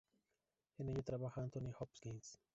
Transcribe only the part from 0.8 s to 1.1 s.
ella